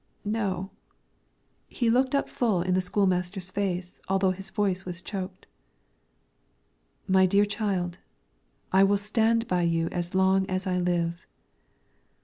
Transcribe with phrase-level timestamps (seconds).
[0.25, 0.71] "No;"
[1.67, 5.45] he looked up full in the school master's face, although his voice was choked.
[7.07, 7.99] "My dear child,
[8.71, 11.27] I will stand by you as long as I live."